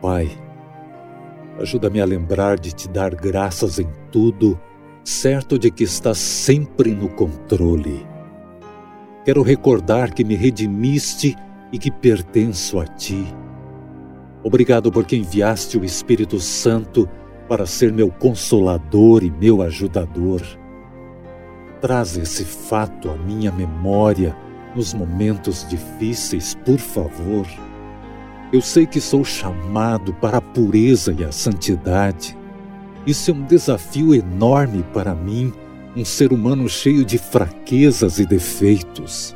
Pai, 0.00 0.30
ajuda-me 1.58 2.00
a 2.00 2.04
lembrar 2.04 2.58
de 2.58 2.72
te 2.72 2.88
dar 2.88 3.14
graças 3.14 3.78
em 3.78 3.88
tudo, 4.12 4.60
certo 5.02 5.58
de 5.58 5.70
que 5.70 5.84
estás 5.84 6.18
sempre 6.18 6.94
no 6.94 7.08
controle. 7.08 8.06
Quero 9.24 9.42
recordar 9.42 10.14
que 10.14 10.22
me 10.22 10.36
redimiste 10.36 11.34
e 11.72 11.78
que 11.78 11.90
pertenço 11.90 12.78
a 12.78 12.86
ti. 12.86 13.26
Obrigado 14.44 14.92
porque 14.92 15.16
enviaste 15.16 15.76
o 15.76 15.84
Espírito 15.84 16.38
Santo 16.38 17.08
para 17.48 17.66
ser 17.66 17.92
meu 17.92 18.10
consolador 18.10 19.24
e 19.24 19.30
meu 19.30 19.62
ajudador. 19.62 20.40
Traz 21.80 22.16
esse 22.16 22.44
fato 22.44 23.10
à 23.10 23.16
minha 23.16 23.50
memória 23.50 24.36
nos 24.76 24.92
momentos 24.92 25.66
difíceis, 25.68 26.54
por 26.64 26.78
favor. 26.78 27.46
Eu 28.52 28.60
sei 28.60 28.86
que 28.86 29.00
sou 29.00 29.24
chamado 29.24 30.12
para 30.14 30.38
a 30.38 30.40
pureza 30.40 31.14
e 31.18 31.24
a 31.24 31.32
santidade. 31.32 32.36
Isso 33.06 33.30
é 33.30 33.34
um 33.34 33.42
desafio 33.42 34.14
enorme 34.14 34.84
para 34.92 35.14
mim, 35.14 35.52
um 35.96 36.04
ser 36.04 36.32
humano 36.32 36.68
cheio 36.68 37.04
de 37.04 37.18
fraquezas 37.18 38.18
e 38.18 38.26
defeitos. 38.26 39.34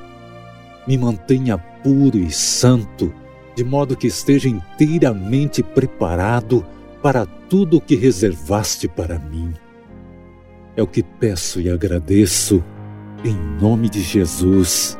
Me 0.87 0.99
mantenha 0.99 1.57
puro 1.59 2.19
e 2.19 2.31
santo, 2.31 3.13
de 3.57 3.65
modo 3.65 3.97
que 3.97 4.07
esteja 4.07 4.49
inteiramente 4.49 5.63
preparado 5.63 6.65
para 7.03 7.25
tudo 7.25 7.79
o 7.79 7.81
que 7.81 7.97
reservaste 7.97 8.87
para 8.87 9.19
mim. 9.19 9.55
É 10.77 10.83
o 10.83 10.87
que 10.87 11.03
peço 11.03 11.61
e 11.61 11.71
agradeço, 11.71 12.63
em 13.25 13.35
nome 13.61 13.89
de 13.89 14.03
Jesus. 14.03 15.00